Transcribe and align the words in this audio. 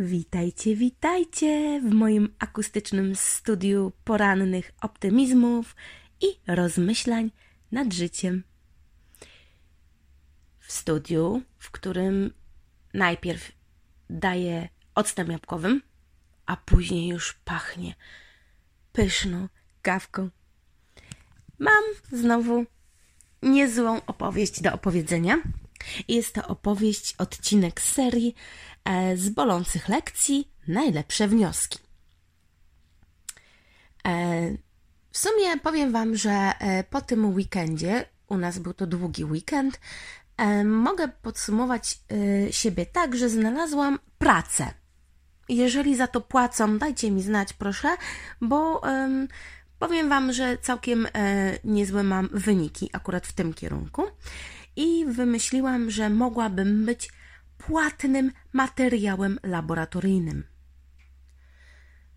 Witajcie, 0.00 0.76
witajcie 0.76 1.80
w 1.80 1.92
moim 1.92 2.34
akustycznym 2.38 3.16
studiu 3.16 3.92
porannych 4.04 4.72
optymizmów 4.80 5.76
i 6.20 6.26
rozmyślań 6.46 7.30
nad 7.72 7.92
życiem. 7.92 8.44
W 10.60 10.72
studiu, 10.72 11.42
w 11.58 11.70
którym 11.70 12.34
najpierw 12.94 13.52
daję 14.10 14.68
octem 14.94 15.30
jabłkowym, 15.30 15.82
a 16.46 16.56
później 16.56 17.08
już 17.08 17.32
pachnie 17.32 17.94
pyszną 18.92 19.48
kawką. 19.82 20.30
Mam 21.58 21.84
znowu 22.12 22.64
niezłą 23.42 24.00
opowieść 24.06 24.62
do 24.62 24.72
opowiedzenia. 24.72 25.42
Jest 26.08 26.34
to 26.34 26.46
opowieść, 26.46 27.14
odcinek 27.18 27.80
serii 27.80 28.34
e, 28.84 29.16
z 29.16 29.28
bolących 29.28 29.88
lekcji 29.88 30.48
najlepsze 30.68 31.28
wnioski. 31.28 31.78
E, 34.06 34.50
w 35.10 35.18
sumie 35.18 35.56
powiem 35.62 35.92
Wam, 35.92 36.16
że 36.16 36.30
e, 36.30 36.84
po 36.84 37.00
tym 37.00 37.34
weekendzie, 37.34 38.04
u 38.28 38.36
nas 38.36 38.58
był 38.58 38.74
to 38.74 38.86
długi 38.86 39.24
weekend, 39.24 39.80
mogę 40.64 41.08
podsumować 41.08 41.98
siebie 42.50 42.86
tak, 42.86 43.16
że 43.16 43.28
znalazłam 43.28 43.98
pracę. 44.18 44.66
Jeżeli 45.48 45.96
za 45.96 46.06
to 46.06 46.20
płacą, 46.20 46.78
dajcie 46.78 47.10
mi 47.10 47.22
znać, 47.22 47.52
proszę, 47.52 47.88
bo 48.40 48.82
powiem 49.78 50.08
Wam, 50.08 50.32
że 50.32 50.58
całkiem 50.58 51.08
niezłe 51.64 52.02
mam 52.02 52.28
wyniki 52.32 52.90
akurat 52.92 53.26
w 53.26 53.32
tym 53.32 53.54
kierunku 53.54 54.02
i 54.78 55.04
wymyśliłam, 55.06 55.90
że 55.90 56.10
mogłabym 56.10 56.86
być 56.86 57.10
płatnym 57.58 58.32
materiałem 58.52 59.38
laboratoryjnym. 59.42 60.44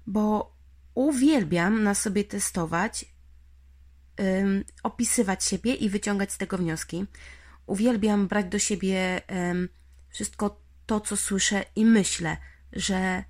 Bo 0.08 0.56
uwielbiam 0.94 1.84
na 1.84 1.96
sobie 1.96 2.24
testować, 2.24 3.06
opisywać 4.84 5.44
siebie 5.44 5.74
i 5.74 5.90
wyciągać 5.90 6.32
z 6.32 6.38
tego 6.38 6.58
wnioski. 6.58 7.06
Uwielbiam 7.66 8.28
brać 8.28 8.46
do 8.46 8.60
siebie 8.60 9.22
wszystko 10.10 10.62
to, 10.86 11.00
co 11.00 11.18
słyszę 11.18 11.66
i 11.76 11.86
myślę, 11.86 12.38
że 12.74 13.24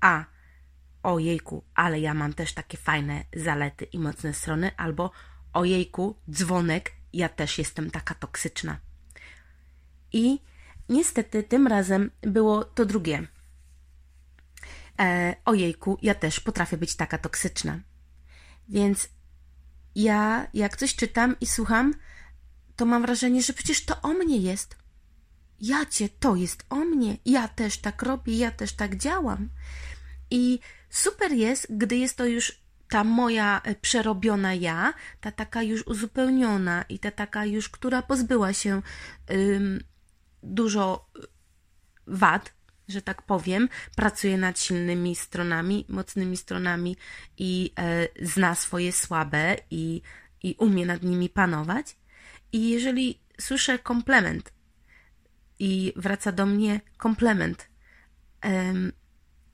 a, 0.00 0.24
ojejku, 1.02 1.64
ale 1.74 2.00
ja 2.00 2.14
mam 2.14 2.32
też 2.32 2.54
takie 2.54 2.78
fajne 2.78 3.24
zalety 3.36 3.84
i 3.84 3.98
mocne 3.98 4.34
strony, 4.34 4.70
albo 4.76 5.10
ojejku, 5.52 6.16
dzwonek, 6.30 6.95
ja 7.16 7.28
też 7.28 7.58
jestem 7.58 7.90
taka 7.90 8.14
toksyczna. 8.14 8.78
I 10.12 10.38
niestety 10.88 11.42
tym 11.42 11.66
razem 11.66 12.10
było 12.22 12.64
to 12.64 12.84
drugie. 12.84 13.26
E, 15.00 15.36
ojejku, 15.44 15.98
ja 16.02 16.14
też 16.14 16.40
potrafię 16.40 16.76
być 16.76 16.96
taka 16.96 17.18
toksyczna. 17.18 17.80
Więc 18.68 19.08
ja, 19.94 20.46
jak 20.54 20.76
coś 20.76 20.96
czytam 20.96 21.36
i 21.40 21.46
słucham, 21.46 21.94
to 22.76 22.86
mam 22.86 23.02
wrażenie, 23.02 23.42
że 23.42 23.52
przecież 23.52 23.84
to 23.84 24.02
o 24.02 24.08
mnie 24.08 24.38
jest. 24.38 24.76
Ja 25.60 25.86
cię, 25.86 26.08
to 26.08 26.36
jest 26.36 26.64
o 26.70 26.76
mnie. 26.76 27.16
Ja 27.24 27.48
też 27.48 27.78
tak 27.78 28.02
robię, 28.02 28.36
ja 28.36 28.50
też 28.50 28.72
tak 28.72 28.96
działam. 28.96 29.48
I 30.30 30.58
super 30.90 31.32
jest, 31.32 31.66
gdy 31.70 31.96
jest 31.96 32.16
to 32.16 32.26
już 32.26 32.65
ta 32.96 33.04
moja 33.04 33.60
e, 33.64 33.74
przerobiona 33.74 34.54
ja, 34.54 34.94
ta 35.20 35.32
taka 35.32 35.62
już 35.62 35.86
uzupełniona 35.86 36.84
i 36.88 36.98
ta 36.98 37.10
taka 37.10 37.44
już, 37.44 37.68
która 37.68 38.02
pozbyła 38.02 38.52
się 38.52 38.82
ym, 39.30 39.84
dużo 40.42 41.08
e, 41.16 41.22
wad, 42.06 42.52
że 42.88 43.02
tak 43.02 43.22
powiem, 43.22 43.68
pracuje 43.96 44.38
nad 44.38 44.58
silnymi 44.58 45.16
stronami, 45.16 45.84
mocnymi 45.88 46.36
stronami 46.36 46.96
i 47.38 47.72
y, 48.20 48.26
zna 48.26 48.54
swoje 48.54 48.92
słabe 48.92 49.56
i, 49.70 50.02
i 50.42 50.54
umie 50.58 50.86
nad 50.86 51.02
nimi 51.02 51.28
panować. 51.28 51.96
I 52.52 52.70
jeżeli 52.70 53.20
słyszę 53.40 53.78
komplement 53.78 54.52
i 55.58 55.92
wraca 55.96 56.32
do 56.32 56.46
mnie 56.46 56.80
komplement, 56.96 57.68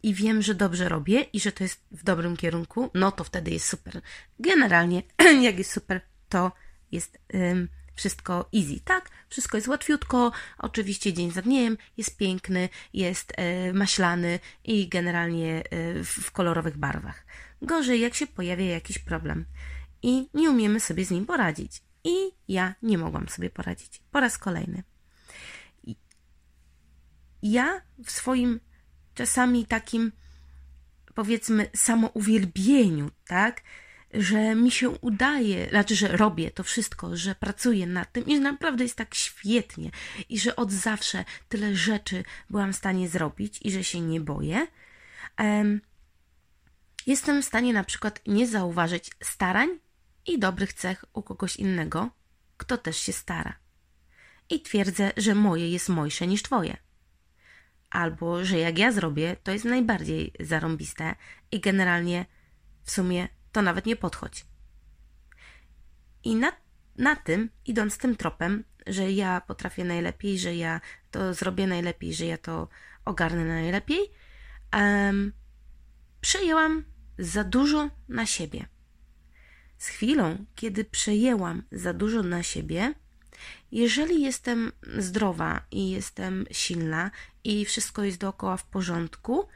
i 0.03 0.15
wiem, 0.15 0.43
że 0.43 0.55
dobrze 0.55 0.89
robię 0.89 1.21
i 1.21 1.41
że 1.41 1.53
to 1.53 1.65
jest 1.65 1.85
w 1.91 2.05
dobrym 2.05 2.37
kierunku, 2.37 2.91
no 2.95 3.13
to 3.13 3.25
wtedy 3.25 3.51
jest 3.51 3.69
super. 3.69 4.01
Generalnie, 4.39 5.03
jak 5.43 5.59
jest 5.59 5.73
super, 5.73 6.01
to 6.29 6.53
jest 6.93 7.19
ym, 7.35 7.69
wszystko 7.95 8.49
easy, 8.55 8.81
tak? 8.85 9.11
Wszystko 9.29 9.57
jest 9.57 9.69
łatwiutko, 9.69 10.33
oczywiście 10.59 11.13
dzień 11.13 11.31
za 11.31 11.43
dniem, 11.43 11.77
jest 11.97 12.17
piękny, 12.17 12.69
jest 12.93 13.33
y, 13.69 13.75
maślany 13.75 14.39
i 14.65 14.89
generalnie 14.89 15.63
y, 15.73 16.05
w, 16.05 16.31
kolorowych 16.31 16.77
barwach. 16.77 17.27
Gorzej, 17.63 18.01
jak 18.01 18.15
się 18.15 18.27
pojawia 18.27 18.65
jakiś 18.65 18.99
problem 18.99 19.45
i 20.03 20.29
nie 20.35 20.51
umiemy 20.51 20.81
sobie 20.81 21.05
z 21.05 21.11
nim 21.11 21.27
poradzić. 21.27 21.83
I 22.05 22.15
ja 22.49 22.75
nie 22.83 22.99
mogłam 22.99 23.29
sobie 23.29 23.51
poradzić. 23.51 24.03
Po 24.11 24.21
raz 24.21 24.39
kolejny. 24.39 24.83
Ja 27.43 27.83
w 28.05 28.11
swoim 28.11 28.61
czasami 29.15 29.67
takim, 29.67 30.13
powiedzmy, 31.15 31.71
samouwielbieniu, 31.77 33.11
tak? 33.27 33.63
Że 34.15 34.55
mi 34.55 34.71
się 34.71 34.91
udaje, 34.91 35.69
znaczy, 35.69 35.97
że 35.97 36.17
robię 36.17 36.51
to 36.51 36.63
wszystko, 36.63 37.17
że 37.17 37.35
pracuję 37.35 37.87
nad 37.87 38.13
tym 38.13 38.27
i 38.27 38.35
że 38.35 38.41
naprawdę 38.41 38.85
jest 38.85 38.97
tak 38.97 39.15
świetnie 39.15 39.91
i 40.29 40.39
że 40.39 40.57
od 40.57 40.73
zawsze 40.73 41.25
tyle 41.49 41.75
rzeczy 41.75 42.25
byłam 42.51 42.73
w 42.73 42.77
stanie 42.77 43.09
zrobić 43.09 43.59
i 43.63 43.71
że 43.71 43.85
się 43.85 44.01
nie 44.01 44.21
boję. 44.21 44.67
Um, 45.39 45.81
jestem 47.07 47.43
w 47.43 47.45
stanie 47.45 47.73
na 47.73 47.85
przykład 47.85 48.21
nie 48.27 48.47
zauważyć 48.47 49.11
starań 49.23 49.69
i 50.27 50.39
dobrych 50.39 50.73
cech 50.73 51.05
u 51.13 51.23
kogoś 51.23 51.57
innego, 51.57 52.11
kto 52.57 52.79
też 52.79 52.97
się 52.97 53.13
stara. 53.13 53.57
I 54.51 54.61
twierdzę, 54.61 55.13
że 55.17 55.35
moje 55.35 55.71
jest 55.71 55.89
mojsze 55.89 56.27
niż 56.27 56.43
twoje 56.43 56.77
albo 57.93 58.45
że 58.45 58.59
jak 58.59 58.79
ja 58.79 58.93
zrobię, 58.93 59.37
to 59.43 59.53
jest 59.53 59.65
najbardziej 59.65 60.33
zarąbiste 60.41 61.15
i 61.51 61.61
generalnie 61.61 62.27
w 62.83 62.91
sumie 62.91 63.29
to 63.53 63.63
nawet 63.63 63.87
nie 63.87 63.97
podchodź. 63.97 64.47
I 66.25 66.37
na, 66.37 66.53
na 66.97 67.17
tym, 67.17 67.51
idąc 67.67 67.99
tym 67.99 68.17
tropem, 68.17 68.65
że 68.87 69.13
ja 69.13 69.41
potrafię 69.41 69.85
najlepiej, 69.85 70.39
że 70.39 70.57
ja 70.57 70.81
to 71.11 71.35
zrobię 71.35 71.67
najlepiej, 71.67 72.15
że 72.15 72.27
ja 72.27 72.39
to 72.39 72.69
ogarnę 73.05 73.45
najlepiej, 73.45 74.01
um, 74.73 75.33
przejęłam 76.21 76.85
za 77.19 77.45
dużo 77.45 77.91
na 78.09 78.27
siebie. 78.27 78.67
Z 79.79 79.87
chwilą, 79.87 80.45
kiedy 80.55 80.85
przejęłam 80.85 81.63
za 81.73 81.93
dużo 81.93 82.23
na 82.23 82.43
siebie, 82.43 82.95
jeżeli 83.73 84.23
jestem 84.23 84.73
zdrowa 84.99 85.61
i 85.71 85.91
jestem 85.91 86.47
silna 86.51 87.11
i 87.45 87.65
wszystko 87.65 88.05
jest 88.05 88.19
dookoła 88.19 88.57
w 88.57 88.65
porządku, 88.65 89.49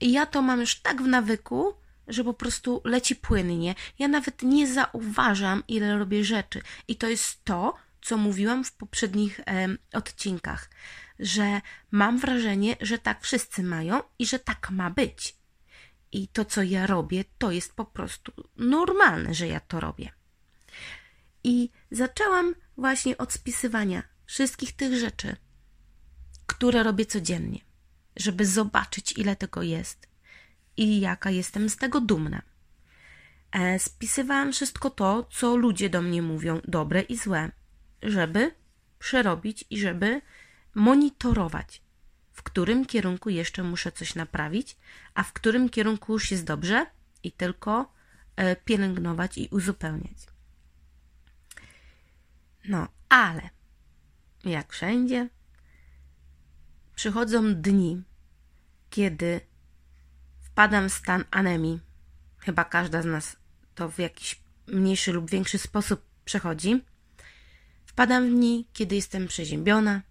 ja 0.00 0.26
to 0.26 0.42
mam 0.42 0.60
już 0.60 0.80
tak 0.80 1.02
w 1.02 1.06
nawyku, 1.06 1.74
że 2.08 2.24
po 2.24 2.34
prostu 2.34 2.80
leci 2.84 3.16
płynnie. 3.16 3.74
Ja 3.98 4.08
nawet 4.08 4.42
nie 4.42 4.66
zauważam, 4.66 5.62
ile 5.68 5.98
robię 5.98 6.24
rzeczy. 6.24 6.62
I 6.88 6.96
to 6.96 7.08
jest 7.08 7.44
to, 7.44 7.74
co 8.02 8.16
mówiłam 8.16 8.64
w 8.64 8.72
poprzednich 8.72 9.40
e, 9.40 9.68
odcinkach, 9.92 10.70
że 11.18 11.60
mam 11.90 12.18
wrażenie, 12.18 12.76
że 12.80 12.98
tak 12.98 13.22
wszyscy 13.22 13.62
mają 13.62 14.02
i 14.18 14.26
że 14.26 14.38
tak 14.38 14.70
ma 14.70 14.90
być. 14.90 15.36
I 16.12 16.28
to, 16.28 16.44
co 16.44 16.62
ja 16.62 16.86
robię, 16.86 17.24
to 17.38 17.50
jest 17.50 17.74
po 17.74 17.84
prostu 17.84 18.32
normalne, 18.56 19.34
że 19.34 19.48
ja 19.48 19.60
to 19.60 19.80
robię. 19.80 20.12
I 21.44 21.70
zaczęłam 21.90 22.54
właśnie 22.76 23.18
od 23.18 23.32
spisywania 23.32 24.02
wszystkich 24.26 24.72
tych 24.72 24.94
rzeczy, 24.94 25.36
które 26.46 26.82
robię 26.82 27.06
codziennie, 27.06 27.60
żeby 28.16 28.46
zobaczyć, 28.46 29.18
ile 29.18 29.36
tego 29.36 29.62
jest 29.62 30.08
i 30.76 31.00
jaka 31.00 31.30
jestem 31.30 31.68
z 31.68 31.76
tego 31.76 32.00
dumna. 32.00 32.42
E, 33.52 33.78
spisywałam 33.78 34.52
wszystko 34.52 34.90
to, 34.90 35.28
co 35.30 35.56
ludzie 35.56 35.90
do 35.90 36.02
mnie 36.02 36.22
mówią, 36.22 36.60
dobre 36.64 37.00
i 37.00 37.16
złe, 37.16 37.50
żeby 38.02 38.54
przerobić 38.98 39.64
i 39.70 39.78
żeby 39.78 40.20
monitorować, 40.74 41.82
w 42.32 42.42
którym 42.42 42.86
kierunku 42.86 43.30
jeszcze 43.30 43.62
muszę 43.62 43.92
coś 43.92 44.14
naprawić, 44.14 44.76
a 45.14 45.22
w 45.22 45.32
którym 45.32 45.68
kierunku 45.68 46.12
już 46.12 46.30
jest 46.30 46.44
dobrze 46.44 46.86
i 47.22 47.32
tylko 47.32 47.92
e, 48.36 48.56
pielęgnować 48.56 49.38
i 49.38 49.48
uzupełniać. 49.50 50.33
No, 52.64 52.88
ale 53.08 53.50
jak 54.44 54.72
wszędzie, 54.72 55.28
przychodzą 56.94 57.54
dni, 57.54 58.02
kiedy 58.90 59.40
wpadam 60.40 60.88
w 60.88 60.92
stan 60.92 61.24
anemii. 61.30 61.80
Chyba 62.38 62.64
każda 62.64 63.02
z 63.02 63.04
nas 63.06 63.36
to 63.74 63.90
w 63.90 63.98
jakiś 63.98 64.42
mniejszy 64.66 65.12
lub 65.12 65.30
większy 65.30 65.58
sposób 65.58 66.02
przechodzi. 66.24 66.82
Wpadam 67.86 68.26
w 68.26 68.30
dni, 68.30 68.66
kiedy 68.72 68.94
jestem 68.94 69.26
przeziębiona. 69.26 70.02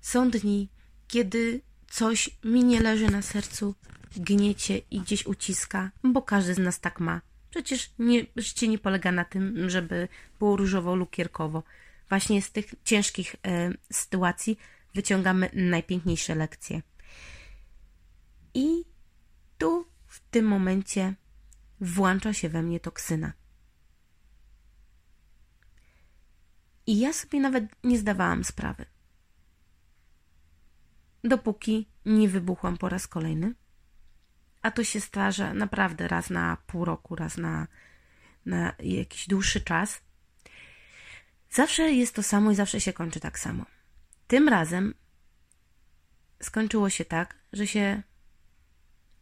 Są 0.00 0.30
dni, 0.30 0.68
kiedy 1.08 1.60
coś 1.90 2.30
mi 2.44 2.64
nie 2.64 2.80
leży 2.80 3.10
na 3.10 3.22
sercu, 3.22 3.74
gniecie 4.16 4.78
i 4.78 5.00
gdzieś 5.00 5.26
uciska, 5.26 5.90
bo 6.04 6.22
każdy 6.22 6.54
z 6.54 6.58
nas 6.58 6.80
tak 6.80 7.00
ma. 7.00 7.20
Przecież 7.50 7.90
nie, 7.98 8.26
życie 8.36 8.68
nie 8.68 8.78
polega 8.78 9.12
na 9.12 9.24
tym, 9.24 9.70
żeby 9.70 10.08
było 10.38 10.56
różowo 10.56 10.96
lukierkowo. 10.96 11.62
Właśnie 12.08 12.42
z 12.42 12.52
tych 12.52 12.74
ciężkich 12.84 13.36
e, 13.46 13.70
sytuacji 13.92 14.58
wyciągamy 14.94 15.50
najpiękniejsze 15.52 16.34
lekcje. 16.34 16.82
I 18.54 18.84
tu, 19.58 19.86
w 20.06 20.20
tym 20.20 20.46
momencie, 20.46 21.14
włącza 21.80 22.32
się 22.32 22.48
we 22.48 22.62
mnie 22.62 22.80
toksyna. 22.80 23.32
I 26.86 26.98
ja 26.98 27.12
sobie 27.12 27.40
nawet 27.40 27.64
nie 27.84 27.98
zdawałam 27.98 28.44
sprawy. 28.44 28.86
Dopóki 31.24 31.88
nie 32.04 32.28
wybuchłam 32.28 32.76
po 32.78 32.88
raz 32.88 33.06
kolejny. 33.06 33.54
A 34.62 34.70
to 34.70 34.84
się 34.84 35.00
zdarza 35.00 35.54
naprawdę 35.54 36.08
raz 36.08 36.30
na 36.30 36.56
pół 36.66 36.84
roku, 36.84 37.16
raz 37.16 37.36
na, 37.36 37.66
na 38.46 38.72
jakiś 38.78 39.28
dłuższy 39.28 39.60
czas. 39.60 40.00
Zawsze 41.50 41.92
jest 41.92 42.14
to 42.14 42.22
samo 42.22 42.50
i 42.50 42.54
zawsze 42.54 42.80
się 42.80 42.92
kończy 42.92 43.20
tak 43.20 43.38
samo. 43.38 43.64
Tym 44.26 44.48
razem 44.48 44.94
skończyło 46.42 46.90
się 46.90 47.04
tak, 47.04 47.34
że 47.52 47.66
się 47.66 48.02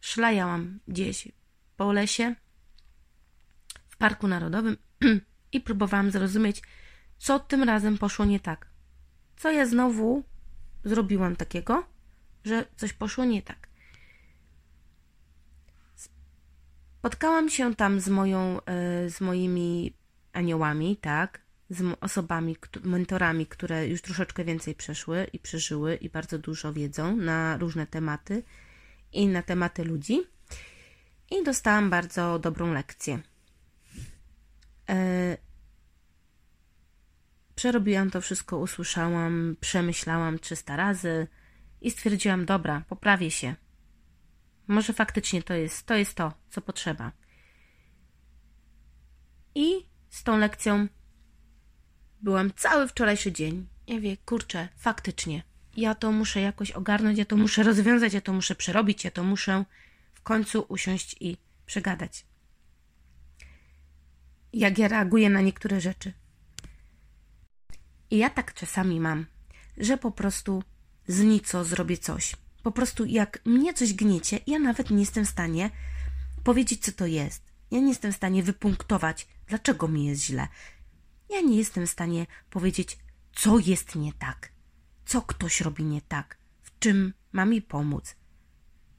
szlajałam 0.01 0.81
gdzieś 0.89 1.29
po 1.77 1.93
lesie 1.93 2.35
w 3.89 3.97
Parku 3.97 4.29
Narodowym 4.29 4.77
i 5.53 5.61
próbowałam 5.61 6.11
zrozumieć, 6.11 6.63
co 7.19 7.39
tym 7.39 7.63
razem 7.63 7.99
poszło 7.99 8.25
nie 8.25 8.41
tak. 8.41 8.67
Co 9.37 9.51
ja 9.51 9.67
znowu 9.67 10.23
zrobiłam 10.85 11.37
takiego, 11.37 11.87
że 12.45 12.65
coś 12.77 12.93
poszło 12.93 13.25
nie 13.25 13.43
tak. 13.43 13.69
Spotkałam 16.99 17.49
się 17.49 17.75
tam 17.75 18.01
z 18.01 18.09
moją, 18.09 18.61
e, 18.65 19.11
z 19.11 19.21
moimi 19.21 19.97
aniołami, 20.33 20.97
tak, 20.97 21.46
z 21.71 21.97
osobami, 22.01 22.57
mentorami, 22.85 23.47
które 23.47 23.89
już 23.89 24.03
troszeczkę 24.03 24.45
więcej 24.45 24.75
przeszły 24.75 25.27
i 25.33 25.39
przeżyły 25.39 25.95
i 25.95 26.11
bardzo 26.11 26.39
dużo 26.39 26.73
wiedzą 26.73 27.17
na 27.17 27.57
różne 27.57 27.87
tematy 27.87 28.43
i 29.13 29.29
na 29.29 29.43
tematy 29.43 29.85
ludzi. 29.85 30.21
I 31.31 31.45
dostałam 31.45 31.91
bardzo 31.91 32.39
dobrą 32.39 32.73
lekcję. 32.73 33.19
E, 34.89 35.37
Przerobiłam 37.57 38.11
to 38.11 38.21
wszystko, 38.21 38.59
usłyszałam, 38.59 39.57
przemyślałam 39.61 40.39
300 40.39 40.77
razy 40.77 41.27
i 41.81 41.91
stwierdziłam, 41.91 42.47
dobra, 42.47 42.83
poprawię 42.89 43.31
się. 43.31 43.55
Może 44.67 44.93
faktycznie 44.93 45.43
to 45.43 45.55
jest, 45.55 45.87
to 45.87 45.95
jest 45.95 46.15
to, 46.15 46.33
co 46.51 46.61
potrzeba. 46.61 47.13
I 49.55 49.87
z 50.09 50.23
tą 50.23 50.39
lekcją 50.39 50.89
byłam 52.27 52.53
cały 52.57 52.89
wczorajszy 52.89 53.33
dzień. 53.33 53.67
Ja 53.87 54.01
wie, 54.01 54.17
kurczę, 54.17 54.69
faktycznie. 54.77 55.43
Ja 55.77 55.95
to 55.95 56.13
muszę 56.13 56.41
jakoś 56.41 56.71
ogarnąć, 56.71 57.19
ja 57.19 57.25
to 57.25 57.37
muszę 57.37 57.63
rozwiązać, 57.63 58.13
ja 58.13 58.21
to 58.21 58.33
muszę 58.33 58.55
przerobić, 58.55 59.05
ja 59.05 59.11
to 59.11 59.25
muszę 59.25 59.65
w 60.15 60.23
końcu 60.23 60.67
usiąść 60.69 61.17
i 61.21 61.37
przegadać. 61.67 62.27
Jak 64.53 64.79
ja 64.79 64.89
reaguję 64.89 65.31
na 65.31 65.41
niektóre 65.41 65.81
rzeczy. 65.81 66.13
I 68.11 68.19
ja 68.19 68.31
tak 68.31 68.55
czasami 68.55 69.01
mam, 69.01 69.27
że 69.79 69.99
po 69.99 70.11
prostu 70.11 70.63
z 71.09 71.21
nico 71.21 71.65
zrobię 71.65 71.99
coś. 71.99 72.37
Po 72.63 72.73
prostu 72.73 73.05
jak 73.05 73.39
mnie 73.45 73.75
coś 73.75 73.95
gniecie, 73.95 74.41
ja 74.47 74.59
nawet 74.59 74.91
nie 74.91 75.01
jestem 75.01 75.25
w 75.25 75.29
stanie 75.29 75.71
powiedzieć, 76.45 76.85
co 76.85 76.93
to 76.93 77.07
jest. 77.07 77.43
Ja 77.71 77.81
nie 77.81 77.89
jestem 77.89 78.13
w 78.13 78.17
stanie 78.17 78.43
wypunktować, 78.43 79.27
dlaczego 79.49 79.89
mi 79.89 80.07
jest 80.07 80.23
źle. 80.23 80.49
Ja 81.29 81.41
nie 81.41 81.57
jestem 81.57 81.87
w 81.87 81.91
stanie 81.91 82.27
powiedzieć, 82.51 82.99
co 83.33 83.59
jest 83.59 83.95
nie 83.95 84.13
tak, 84.13 84.53
co 85.07 85.23
ktoś 85.23 85.61
robi 85.61 85.85
nie 85.85 86.01
tak, 86.01 86.39
w 86.63 86.79
czym 86.79 87.15
ma 87.33 87.45
mi 87.45 87.63
pomóc 87.63 88.17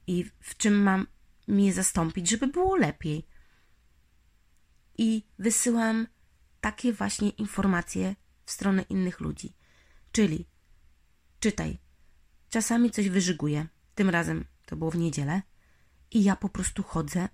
i 0.08 0.24
w 0.40 0.58
czym 0.58 0.84
mam 0.84 1.08
mnie 1.48 1.74
zastąpić, 1.74 2.30
żeby 2.30 2.48
było 2.48 2.76
lepiej. 2.76 3.28
I 4.98 5.24
wysyłam 5.40 6.08
takie 6.62 6.94
właśnie 6.94 7.30
informacje 7.30 8.16
w 8.46 8.52
stronę 8.52 8.82
innych 8.82 9.20
ludzi. 9.20 9.54
Czyli 10.12 10.48
czytaj. 11.40 11.78
Czasami 12.50 12.92
coś 12.92 13.10
wyżyguję. 13.10 13.68
Tym 13.96 14.10
razem 14.10 14.46
to 14.66 14.76
było 14.76 14.92
w 14.92 14.98
niedzielę. 14.98 15.42
I 16.12 16.24
ja 16.24 16.36
po 16.36 16.50
prostu 16.50 16.84
chodzę 16.84 17.30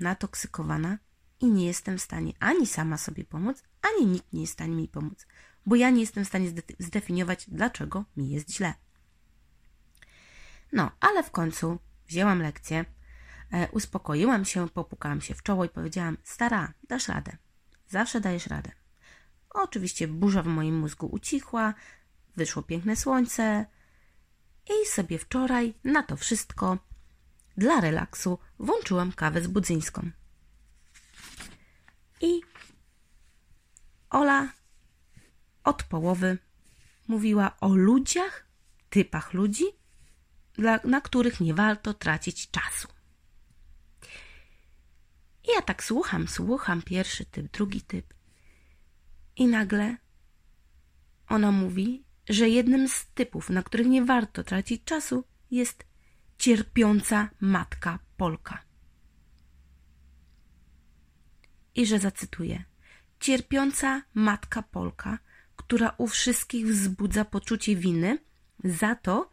natoksykowana 0.00 0.98
i 1.40 1.46
nie 1.46 1.66
jestem 1.66 1.98
w 1.98 2.02
stanie 2.02 2.32
ani 2.40 2.66
sama 2.66 2.98
sobie 2.98 3.24
pomóc, 3.24 3.62
ani 3.82 4.06
nikt 4.06 4.32
nie 4.32 4.40
jest 4.40 4.52
w 4.52 4.54
stanie 4.54 4.76
mi 4.76 4.88
pomóc, 4.88 5.26
bo 5.66 5.76
ja 5.76 5.90
nie 5.90 6.00
jestem 6.00 6.24
w 6.24 6.28
stanie 6.28 6.52
zdefiniować, 6.78 7.44
dlaczego 7.48 8.04
mi 8.16 8.30
jest 8.30 8.50
źle. 8.50 8.74
No, 10.72 10.90
ale 11.00 11.22
w 11.22 11.30
końcu 11.30 11.78
wzięłam 12.08 12.42
lekcję, 12.42 12.84
e, 13.52 13.68
uspokoiłam 13.70 14.44
się, 14.44 14.68
popukałam 14.68 15.20
się 15.20 15.34
w 15.34 15.42
czoło 15.42 15.64
i 15.64 15.68
powiedziałam: 15.68 16.16
Stara, 16.24 16.72
dasz 16.88 17.08
radę. 17.08 17.36
Zawsze 17.88 18.20
dajesz 18.20 18.46
radę. 18.46 18.70
Oczywiście 19.50 20.08
burza 20.08 20.42
w 20.42 20.46
moim 20.46 20.78
mózgu 20.78 21.06
ucichła, 21.06 21.74
wyszło 22.36 22.62
piękne 22.62 22.96
słońce 22.96 23.66
i 24.66 24.86
sobie 24.86 25.18
wczoraj 25.18 25.74
na 25.84 26.02
to 26.02 26.16
wszystko 26.16 26.78
dla 27.56 27.80
relaksu 27.80 28.38
włączyłam 28.58 29.12
kawę 29.12 29.42
z 29.42 29.46
budzyńską. 29.46 30.10
I 32.20 32.40
Ola 34.10 34.52
od 35.64 35.82
połowy 35.82 36.38
mówiła 37.08 37.56
o 37.60 37.74
ludziach, 37.74 38.46
typach 38.90 39.32
ludzi, 39.32 39.64
dla, 40.52 40.80
na 40.84 41.00
których 41.00 41.40
nie 41.40 41.54
warto 41.54 41.94
tracić 41.94 42.50
czasu. 42.50 42.88
I 45.44 45.50
ja 45.54 45.62
tak 45.62 45.84
słucham, 45.84 46.28
słucham, 46.28 46.82
pierwszy 46.82 47.24
typ, 47.24 47.52
drugi 47.52 47.80
typ. 47.80 48.14
I 49.36 49.46
nagle 49.46 49.96
ona 51.28 51.52
mówi, 51.52 52.04
że 52.28 52.48
jednym 52.48 52.88
z 52.88 53.06
typów, 53.06 53.50
na 53.50 53.62
których 53.62 53.86
nie 53.86 54.04
warto 54.04 54.44
tracić 54.44 54.84
czasu, 54.84 55.24
jest 55.50 55.84
cierpiąca 56.38 57.30
matka 57.40 57.98
Polka. 58.16 58.65
I 61.76 61.86
że 61.86 61.98
zacytuję: 61.98 62.64
Cierpiąca 63.20 64.02
matka 64.14 64.62
Polka, 64.62 65.18
która 65.56 65.94
u 65.98 66.06
wszystkich 66.06 66.66
wzbudza 66.66 67.24
poczucie 67.24 67.76
winy 67.76 68.18
za 68.64 68.94
to, 68.94 69.32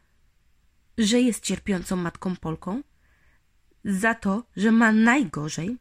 że 0.98 1.22
jest 1.22 1.44
cierpiącą 1.44 1.96
matką 1.96 2.36
Polką, 2.36 2.84
za 3.86 4.16
to, 4.16 4.44
że 4.56 4.72
ma 4.72 4.92
najgorzej 4.92 5.78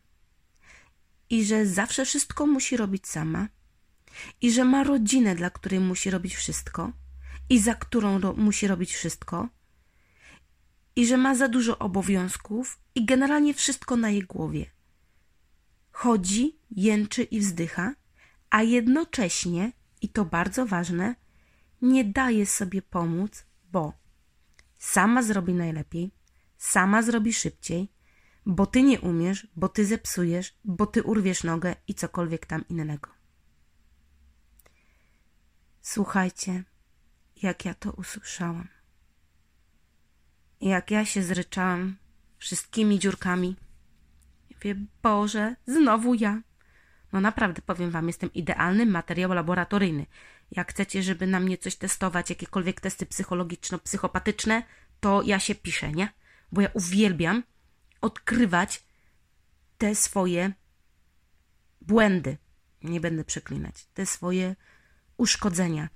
i 1.30 1.44
że 1.44 1.66
zawsze 1.66 2.04
wszystko 2.04 2.46
musi 2.46 2.76
robić 2.76 3.06
sama 3.08 3.48
i 4.40 4.52
że 4.52 4.64
ma 4.64 4.84
rodzinę, 4.84 5.34
dla 5.34 5.50
której 5.50 5.80
musi 5.80 6.10
robić 6.10 6.34
wszystko 6.34 6.92
i 7.48 7.58
za 7.58 7.74
którą 7.74 8.20
ro 8.20 8.32
musi 8.32 8.66
robić 8.66 8.94
wszystko, 8.94 9.48
i 10.96 11.06
że 11.06 11.16
ma 11.16 11.34
za 11.34 11.48
dużo 11.48 11.78
obowiązków 11.78 12.78
i 12.94 13.04
generalnie 13.04 13.54
wszystko 13.54 13.96
na 13.96 14.10
jej 14.10 14.22
głowie. 14.22 14.70
Chodzi, 15.92 16.58
jęczy 16.70 17.22
i 17.22 17.40
wzdycha, 17.40 17.94
a 18.50 18.62
jednocześnie, 18.62 19.72
i 20.00 20.08
to 20.08 20.24
bardzo 20.24 20.66
ważne, 20.66 21.14
nie 21.82 22.04
daje 22.04 22.46
sobie 22.46 22.82
pomóc, 22.82 23.44
bo 23.72 23.92
sama 24.78 25.22
zrobi 25.22 25.54
najlepiej, 25.54 26.10
sama 26.58 27.02
zrobi 27.02 27.32
szybciej, 27.32 27.92
bo 28.46 28.66
ty 28.66 28.82
nie 28.82 29.00
umiesz, 29.00 29.46
bo 29.56 29.68
ty 29.68 29.86
zepsujesz, 29.86 30.58
bo 30.64 30.86
ty 30.86 31.02
urwiesz 31.02 31.44
nogę 31.44 31.76
i 31.88 31.94
cokolwiek 31.94 32.46
tam 32.46 32.68
innego. 32.68 33.10
Słuchajcie, 35.80 36.64
jak 37.42 37.64
ja 37.64 37.74
to 37.74 37.92
usłyszałam. 37.92 38.68
Jak 40.60 40.90
ja 40.90 41.04
się 41.04 41.22
zryczałam 41.22 41.96
wszystkimi 42.38 42.98
dziurkami. 42.98 43.56
Wie, 44.64 44.76
Boże, 45.02 45.56
znowu 45.66 46.14
ja. 46.14 46.42
No 47.12 47.20
naprawdę, 47.20 47.62
powiem 47.62 47.90
wam, 47.90 48.06
jestem 48.06 48.32
idealny 48.32 48.86
materiał 48.86 49.32
laboratoryjny. 49.32 50.06
Jak 50.50 50.70
chcecie, 50.70 51.02
żeby 51.02 51.26
na 51.26 51.40
mnie 51.40 51.58
coś 51.58 51.76
testować, 51.76 52.30
jakiekolwiek 52.30 52.80
testy 52.80 53.06
psychologiczno-psychopatyczne, 53.06 54.62
to 55.00 55.22
ja 55.22 55.38
się 55.38 55.54
piszę, 55.54 55.92
nie? 55.92 56.12
Bo 56.52 56.60
ja 56.60 56.70
uwielbiam 56.74 57.42
odkrywać 58.00 58.84
te 59.78 59.94
swoje 59.94 60.52
błędy. 61.80 62.36
Nie 62.82 63.00
będę 63.00 63.24
przeklinać. 63.24 63.86
Te 63.94 64.06
swoje 64.06 64.56
uszkodzenia, 65.16 65.88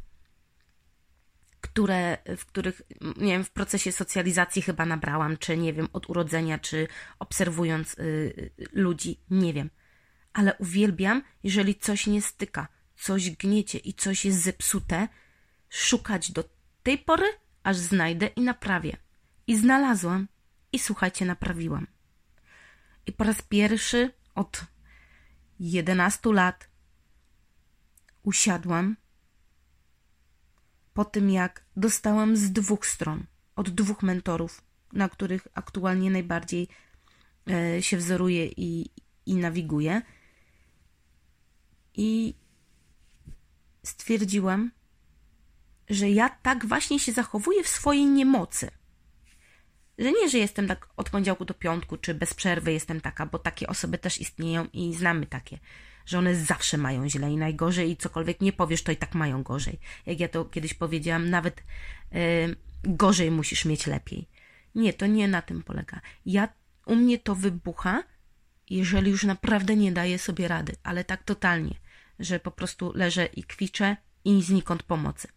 które, 1.68 2.18
w 2.36 2.46
których, 2.46 2.82
nie 3.00 3.32
wiem, 3.32 3.44
w 3.44 3.50
procesie 3.50 3.92
socjalizacji 3.92 4.62
chyba 4.62 4.86
nabrałam, 4.86 5.36
czy 5.36 5.56
nie 5.56 5.72
wiem, 5.72 5.88
od 5.92 6.10
urodzenia, 6.10 6.58
czy 6.58 6.88
obserwując 7.18 7.98
y, 7.98 8.50
ludzi, 8.72 9.20
nie 9.30 9.52
wiem. 9.52 9.70
Ale 10.32 10.54
uwielbiam, 10.54 11.22
jeżeli 11.42 11.74
coś 11.74 12.06
nie 12.06 12.22
styka, 12.22 12.68
coś 12.96 13.30
gniecie 13.30 13.78
i 13.78 13.94
coś 13.94 14.24
jest 14.24 14.42
zepsute, 14.42 15.08
szukać 15.68 16.32
do 16.32 16.44
tej 16.82 16.98
pory, 16.98 17.26
aż 17.62 17.76
znajdę 17.76 18.26
i 18.26 18.40
naprawię. 18.40 18.96
I 19.46 19.56
znalazłam 19.56 20.28
i 20.72 20.78
słuchajcie, 20.78 21.24
naprawiłam. 21.24 21.86
I 23.06 23.12
po 23.12 23.24
raz 23.24 23.42
pierwszy 23.42 24.10
od 24.34 24.64
11 25.60 26.32
lat 26.32 26.68
usiadłam 28.22 28.96
po 30.96 31.04
tym, 31.04 31.30
jak 31.30 31.64
dostałam 31.76 32.36
z 32.36 32.52
dwóch 32.52 32.86
stron, 32.86 33.26
od 33.56 33.70
dwóch 33.70 34.02
mentorów, 34.02 34.62
na 34.92 35.08
których 35.08 35.48
aktualnie 35.54 36.10
najbardziej 36.10 36.68
e, 37.50 37.82
się 37.82 37.96
wzoruję 37.96 38.46
i, 38.46 38.90
i 39.26 39.34
nawiguję. 39.34 40.02
I 41.94 42.34
stwierdziłam, 43.84 44.70
że 45.88 46.10
ja 46.10 46.28
tak 46.28 46.66
właśnie 46.66 46.98
się 47.00 47.12
zachowuję 47.12 47.64
w 47.64 47.68
swojej 47.68 48.06
niemocy. 48.06 48.70
Że 49.98 50.12
nie, 50.12 50.28
że 50.28 50.38
jestem 50.38 50.68
tak 50.68 50.88
od 50.96 51.10
poniedziałku 51.10 51.44
do 51.44 51.54
piątku, 51.54 51.96
czy 51.96 52.14
bez 52.14 52.34
przerwy 52.34 52.72
jestem 52.72 53.00
taka, 53.00 53.26
bo 53.26 53.38
takie 53.38 53.66
osoby 53.66 53.98
też 53.98 54.20
istnieją 54.20 54.68
i 54.72 54.94
znamy 54.94 55.26
takie, 55.26 55.58
że 56.06 56.18
one 56.18 56.34
zawsze 56.34 56.78
mają 56.78 57.08
źle 57.08 57.30
i 57.30 57.36
najgorzej 57.36 57.90
i 57.90 57.96
cokolwiek 57.96 58.40
nie 58.40 58.52
powiesz, 58.52 58.82
to 58.82 58.92
i 58.92 58.96
tak 58.96 59.14
mają 59.14 59.42
gorzej. 59.42 59.78
Jak 60.06 60.20
ja 60.20 60.28
to 60.28 60.44
kiedyś 60.44 60.74
powiedziałam, 60.74 61.30
nawet 61.30 61.62
yy, 62.12 62.56
gorzej 62.84 63.30
musisz 63.30 63.64
mieć 63.64 63.86
lepiej. 63.86 64.28
Nie, 64.74 64.92
to 64.92 65.06
nie 65.06 65.28
na 65.28 65.42
tym 65.42 65.62
polega. 65.62 66.00
Ja, 66.26 66.48
u 66.86 66.96
mnie 66.96 67.18
to 67.18 67.34
wybucha, 67.34 68.02
jeżeli 68.70 69.10
już 69.10 69.24
naprawdę 69.24 69.76
nie 69.76 69.92
daję 69.92 70.18
sobie 70.18 70.48
rady, 70.48 70.76
ale 70.82 71.04
tak 71.04 71.22
totalnie, 71.22 71.74
że 72.18 72.40
po 72.40 72.50
prostu 72.50 72.92
leżę 72.94 73.26
i 73.26 73.44
kwiczę 73.44 73.96
i 74.24 74.42
znikąd 74.42 74.82
pomocy. 74.82 75.28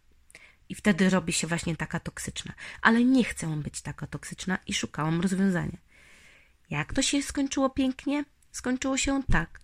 I 0.68 0.74
wtedy 0.74 1.10
robi 1.10 1.32
się 1.32 1.46
właśnie 1.46 1.76
taka 1.76 2.00
toksyczna. 2.00 2.52
Ale 2.82 3.04
nie 3.04 3.24
chcę 3.24 3.46
być 3.46 3.82
taka 3.82 4.06
toksyczna 4.06 4.58
i 4.66 4.74
szukałam 4.74 5.20
rozwiązania. 5.20 5.78
Jak 6.70 6.94
to 6.94 7.02
się 7.02 7.22
skończyło 7.22 7.70
pięknie? 7.70 8.24
Skończyło 8.52 8.96
się 8.96 9.22
tak, 9.32 9.60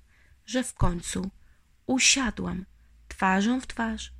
że 0.47 0.65
w 0.65 0.75
końcu 0.75 1.31
usiadłam 1.87 2.65
twarzą 3.09 3.61
w 3.61 3.67
twarz 3.67 4.12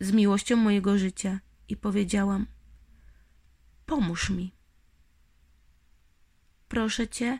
z 0.00 0.12
miłością 0.12 0.56
mojego 0.56 0.98
życia 0.98 1.40
i 1.68 1.76
powiedziałam: 1.76 2.46
Pomóż 3.86 4.30
mi. 4.30 4.54
Proszę 6.68 7.08
cię, 7.08 7.38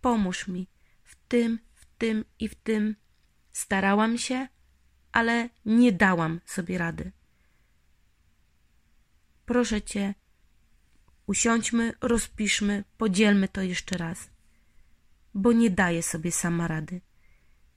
pomóż 0.00 0.48
mi 0.48 0.68
w 1.02 1.16
tym, 1.28 1.58
w 1.74 1.86
tym 1.98 2.24
i 2.38 2.48
w 2.48 2.54
tym. 2.54 2.96
Starałam 3.52 4.18
się, 4.18 4.48
ale 5.12 5.48
nie 5.64 5.92
dałam 5.92 6.40
sobie 6.46 6.78
rady. 6.78 7.12
Proszę 9.46 9.82
cię, 9.82 10.14
usiądźmy, 11.26 11.92
rozpiszmy, 12.00 12.84
podzielmy 12.98 13.48
to 13.48 13.62
jeszcze 13.62 13.96
raz, 13.96 14.30
bo 15.34 15.52
nie 15.52 15.70
daję 15.70 16.02
sobie 16.02 16.32
sama 16.32 16.68
rady. 16.68 17.00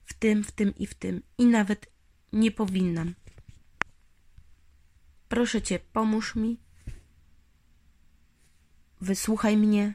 W 0.04 0.14
tym, 0.14 0.44
w 0.44 0.52
tym 0.52 0.74
i 0.74 0.86
w 0.86 0.94
tym, 0.94 1.22
i 1.38 1.46
nawet 1.46 1.86
nie 2.32 2.50
powinnam. 2.50 3.14
Proszę 5.28 5.62
cię, 5.62 5.78
pomóż 5.78 6.36
mi. 6.36 6.60
Wysłuchaj 9.00 9.56
mnie. 9.56 9.94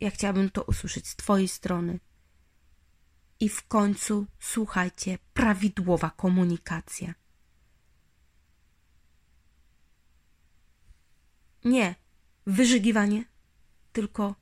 Ja 0.00 0.10
chciałabym 0.10 0.50
to 0.50 0.62
usłyszeć 0.62 1.08
z 1.08 1.16
twojej 1.16 1.48
strony. 1.48 2.00
I 3.40 3.48
w 3.48 3.66
końcu, 3.68 4.26
słuchajcie, 4.38 5.18
prawidłowa 5.34 6.10
komunikacja. 6.10 7.14
Nie 11.64 11.94
wyżygiwanie, 12.46 13.24
tylko 13.92 14.34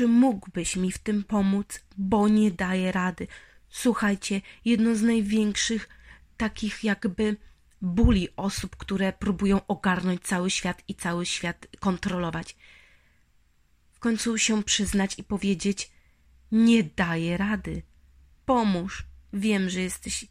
czy 0.00 0.08
mógłbyś 0.08 0.76
mi 0.76 0.92
w 0.92 0.98
tym 0.98 1.24
pomóc, 1.24 1.80
bo 1.96 2.28
nie 2.28 2.50
daję 2.50 2.92
rady. 2.92 3.26
Słuchajcie, 3.68 4.40
jedno 4.64 4.94
z 4.94 5.02
największych 5.02 5.88
takich 6.36 6.84
jakby 6.84 7.36
bóli 7.82 8.28
osób, 8.36 8.76
które 8.76 9.12
próbują 9.12 9.66
ogarnąć 9.66 10.22
cały 10.22 10.50
świat 10.50 10.82
i 10.88 10.94
cały 10.94 11.26
świat 11.26 11.66
kontrolować. 11.80 12.56
W 13.92 13.98
końcu 13.98 14.38
się 14.38 14.62
przyznać 14.62 15.18
i 15.18 15.24
powiedzieć: 15.24 15.90
Nie 16.52 16.84
daję 16.84 17.36
rady 17.36 17.82
pomóż. 18.46 19.06
Wiem, 19.32 19.70
że 19.70 19.80
jesteś 19.80 20.26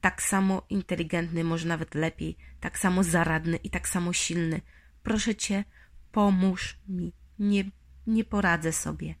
tak 0.00 0.22
samo 0.22 0.62
inteligentny, 0.70 1.44
może 1.44 1.68
nawet 1.68 1.94
lepiej, 1.94 2.36
tak 2.60 2.78
samo 2.78 3.04
zaradny 3.04 3.56
i 3.56 3.70
tak 3.70 3.88
samo 3.88 4.12
silny. 4.12 4.60
Proszę 5.02 5.34
cię, 5.34 5.64
pomóż 6.12 6.78
mi. 6.88 7.12
Nie, 7.38 7.64
nie 8.06 8.24
poradzę 8.24 8.72
sobie. 8.72 9.14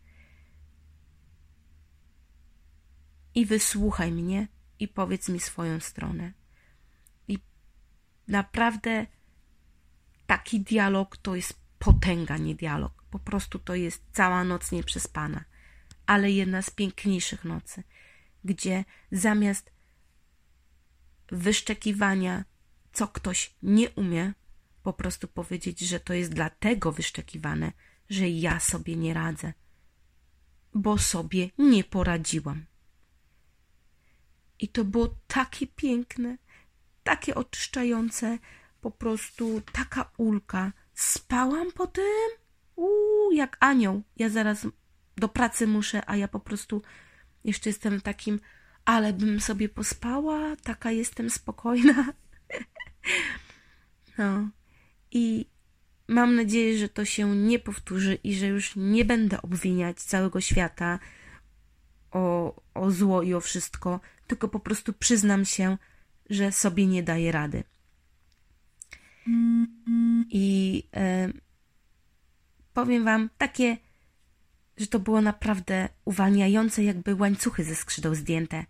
I 3.34 3.46
wysłuchaj 3.46 4.12
mnie 4.12 4.48
i 4.78 4.88
powiedz 4.88 5.28
mi 5.28 5.40
swoją 5.40 5.80
stronę. 5.80 6.32
I 7.28 7.38
naprawdę 8.28 9.06
taki 10.26 10.60
dialog 10.60 11.16
to 11.16 11.34
jest 11.34 11.60
potęga, 11.78 12.36
nie 12.36 12.54
dialog. 12.54 13.04
Po 13.10 13.18
prostu 13.18 13.58
to 13.58 13.74
jest 13.74 14.02
cała 14.12 14.44
noc 14.44 14.72
nieprzespana, 14.72 15.44
ale 16.06 16.30
jedna 16.30 16.62
z 16.62 16.70
piękniejszych 16.70 17.44
nocy 17.44 17.82
gdzie 18.44 18.84
zamiast 19.12 19.72
wyszczekiwania, 21.28 22.44
co 22.92 23.08
ktoś 23.08 23.54
nie 23.62 23.90
umie, 23.90 24.32
po 24.82 24.92
prostu 24.92 25.28
powiedzieć, 25.28 25.80
że 25.80 26.00
to 26.00 26.14
jest 26.14 26.34
dlatego 26.34 26.92
wyszczekiwane, 26.92 27.72
że 28.12 28.28
ja 28.28 28.60
sobie 28.60 28.96
nie 28.96 29.14
radzę, 29.14 29.52
bo 30.74 30.98
sobie 30.98 31.50
nie 31.58 31.84
poradziłam. 31.84 32.66
I 34.58 34.68
to 34.68 34.84
było 34.84 35.16
takie 35.26 35.66
piękne, 35.66 36.38
takie 37.02 37.34
oczyszczające, 37.34 38.38
po 38.80 38.90
prostu 38.90 39.62
taka 39.72 40.10
ulka. 40.16 40.72
Spałam 40.94 41.72
po 41.72 41.86
tym, 41.86 42.28
uuu, 42.76 43.32
jak 43.32 43.56
anioł. 43.60 44.02
Ja 44.16 44.28
zaraz 44.28 44.66
do 45.16 45.28
pracy 45.28 45.66
muszę, 45.66 46.02
a 46.06 46.16
ja 46.16 46.28
po 46.28 46.40
prostu 46.40 46.82
jeszcze 47.44 47.70
jestem 47.70 48.00
takim, 48.00 48.40
ale 48.84 49.12
bym 49.12 49.40
sobie 49.40 49.68
pospała, 49.68 50.56
taka 50.56 50.90
jestem 50.90 51.30
spokojna. 51.30 52.04
No. 54.18 54.48
I 55.10 55.46
mam 56.12 56.34
nadzieję, 56.34 56.78
że 56.78 56.88
to 56.88 57.04
się 57.04 57.36
nie 57.36 57.58
powtórzy 57.58 58.14
i 58.14 58.34
że 58.34 58.46
już 58.46 58.76
nie 58.76 59.04
będę 59.04 59.42
obwiniać 59.42 60.00
całego 60.00 60.40
świata 60.40 60.98
o, 62.10 62.54
o 62.74 62.90
zło 62.90 63.22
i 63.22 63.34
o 63.34 63.40
wszystko, 63.40 64.00
tylko 64.26 64.48
po 64.48 64.60
prostu 64.60 64.92
przyznam 64.92 65.44
się, 65.44 65.78
że 66.30 66.52
sobie 66.52 66.86
nie 66.86 67.02
daję 67.02 67.32
rady. 67.32 67.64
I 70.30 70.82
e, 70.96 71.32
powiem 72.72 73.04
Wam 73.04 73.30
takie 73.38 73.76
że 74.76 74.86
to 74.86 74.98
było 74.98 75.20
naprawdę 75.20 75.88
uwalniające, 76.04 76.84
jakby 76.84 77.14
łańcuchy 77.14 77.64
ze 77.64 77.74
skrzydeł 77.74 78.14
zdjęte 78.14 78.64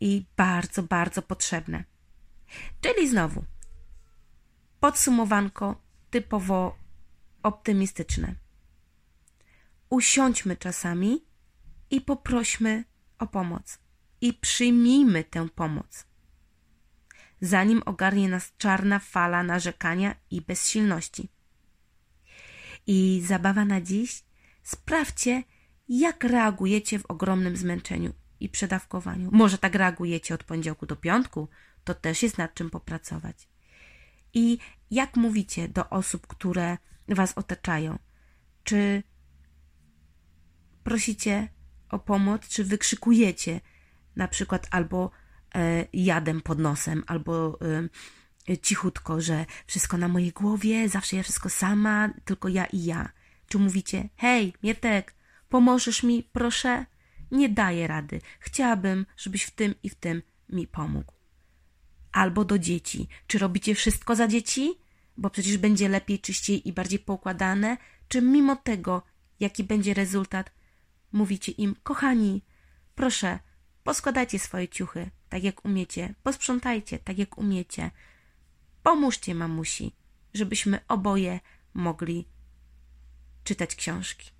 i 0.00 0.24
bardzo, 0.36 0.82
bardzo 0.82 1.22
potrzebne. 1.22 1.84
Czyli 2.80 3.08
znowu, 3.08 3.44
podsumowanko 4.80 5.80
typowo 6.16 6.78
optymistyczne. 7.42 8.34
Usiądźmy 9.90 10.56
czasami 10.56 11.24
i 11.90 12.00
poprośmy 12.00 12.84
o 13.18 13.26
pomoc 13.26 13.78
i 14.20 14.32
przyjmijmy 14.34 15.24
tę 15.24 15.48
pomoc. 15.48 16.06
Zanim 17.40 17.82
ogarnie 17.86 18.28
nas 18.28 18.52
czarna 18.58 18.98
fala 18.98 19.42
narzekania 19.42 20.14
i 20.30 20.40
bezsilności. 20.40 21.28
I 22.86 23.22
zabawa 23.26 23.64
na 23.64 23.80
dziś 23.80 24.24
Sprawdźcie, 24.62 25.42
jak 25.88 26.24
reagujecie 26.24 26.98
w 26.98 27.06
ogromnym 27.06 27.56
zmęczeniu 27.56 28.12
i 28.40 28.48
przedawkowaniu. 28.48 29.30
Może 29.32 29.58
tak 29.58 29.74
reagujecie 29.74 30.34
od 30.34 30.44
poniedziałku 30.44 30.86
do 30.86 30.96
piątku, 30.96 31.48
to 31.84 31.94
też 31.94 32.22
jest 32.22 32.38
nad 32.38 32.54
czym 32.54 32.70
popracować. 32.70 33.48
I 34.34 34.58
jak 34.90 35.16
mówicie 35.16 35.68
do 35.68 35.90
osób, 35.90 36.26
które 36.26 36.78
Was 37.08 37.32
otaczają? 37.38 37.98
Czy 38.64 39.02
prosicie 40.84 41.48
o 41.90 41.98
pomoc, 41.98 42.48
czy 42.48 42.64
wykrzykujecie 42.64 43.60
na 44.16 44.28
przykład 44.28 44.66
albo 44.70 45.10
e, 45.54 45.86
jadem 45.92 46.40
pod 46.40 46.58
nosem, 46.58 47.04
albo 47.06 47.58
e, 48.48 48.58
cichutko, 48.58 49.20
że 49.20 49.46
wszystko 49.66 49.96
na 49.96 50.08
mojej 50.08 50.32
głowie, 50.32 50.88
zawsze 50.88 51.16
ja 51.16 51.22
wszystko 51.22 51.48
sama, 51.48 52.10
tylko 52.24 52.48
ja 52.48 52.64
i 52.64 52.84
ja. 52.84 53.12
Czy 53.48 53.58
mówicie, 53.58 54.08
hej, 54.16 54.54
Mietek, 54.62 55.14
pomożesz 55.48 56.02
mi, 56.02 56.22
proszę? 56.32 56.86
Nie 57.30 57.48
daję 57.48 57.86
rady. 57.86 58.20
Chciałabym, 58.40 59.06
żebyś 59.16 59.44
w 59.44 59.50
tym 59.50 59.74
i 59.82 59.90
w 59.90 59.94
tym 59.94 60.22
mi 60.48 60.66
pomógł. 60.66 61.15
Albo 62.16 62.44
do 62.44 62.58
dzieci. 62.58 63.08
Czy 63.26 63.38
robicie 63.38 63.74
wszystko 63.74 64.16
za 64.16 64.28
dzieci? 64.28 64.74
Bo 65.16 65.30
przecież 65.30 65.56
będzie 65.56 65.88
lepiej, 65.88 66.18
czyściej 66.18 66.68
i 66.68 66.72
bardziej 66.72 66.98
poukładane. 66.98 67.76
Czy 68.08 68.22
mimo 68.22 68.56
tego, 68.56 69.02
jaki 69.40 69.64
będzie 69.64 69.94
rezultat, 69.94 70.52
mówicie 71.12 71.52
im, 71.52 71.76
kochani, 71.82 72.42
proszę, 72.94 73.38
poskładajcie 73.84 74.38
swoje 74.38 74.68
ciuchy, 74.68 75.10
tak 75.28 75.44
jak 75.44 75.64
umiecie, 75.64 76.14
posprzątajcie, 76.22 76.98
tak 76.98 77.18
jak 77.18 77.38
umiecie. 77.38 77.90
Pomóżcie 78.82 79.34
mamusi, 79.34 79.92
żebyśmy 80.34 80.80
oboje 80.88 81.40
mogli 81.74 82.28
czytać 83.44 83.74
książki. 83.74 84.30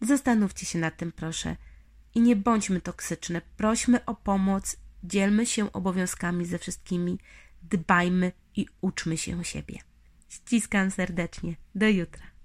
Zastanówcie 0.00 0.66
się 0.66 0.78
nad 0.78 0.96
tym, 0.96 1.12
proszę. 1.12 1.56
I 2.14 2.20
nie 2.20 2.36
bądźmy 2.36 2.80
toksyczne. 2.80 3.40
Prośmy 3.56 4.04
o 4.04 4.14
pomoc, 4.14 4.76
dzielmy 5.04 5.46
się 5.46 5.72
obowiązkami 5.72 6.44
ze 6.46 6.58
wszystkimi, 6.58 7.18
dbajmy 7.62 8.32
i 8.56 8.66
uczmy 8.80 9.16
się 9.16 9.44
siebie. 9.44 9.78
Ściskam 10.28 10.90
serdecznie. 10.90 11.56
Do 11.74 11.88
jutra. 11.88 12.35